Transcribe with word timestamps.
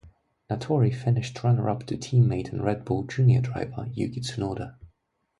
Natori 0.49 0.91
finished 0.91 1.43
runner 1.43 1.69
up 1.69 1.85
to 1.85 1.95
teammate 1.95 2.51
and 2.51 2.63
Red 2.63 2.83
Bull 2.85 3.03
Junior 3.03 3.39
driver 3.41 3.87
Yuki 3.93 4.21
Tsunoda. 4.21 4.73